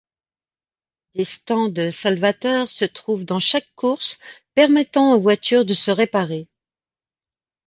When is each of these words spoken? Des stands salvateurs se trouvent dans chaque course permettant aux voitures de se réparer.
Des 1.13 1.25
stands 1.25 1.71
salvateurs 1.91 2.67
se 2.69 2.85
trouvent 2.85 3.23
dans 3.23 3.39
chaque 3.39 3.71
course 3.75 4.17
permettant 4.55 5.13
aux 5.13 5.19
voitures 5.19 5.63
de 5.63 5.75
se 5.75 5.91
réparer. 5.91 6.47